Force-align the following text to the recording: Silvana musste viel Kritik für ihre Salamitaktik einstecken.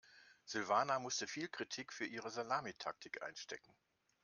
Silvana 0.45 0.97
musste 0.97 1.27
viel 1.27 1.47
Kritik 1.47 1.93
für 1.93 2.07
ihre 2.07 2.31
Salamitaktik 2.31 3.21
einstecken. 3.21 3.71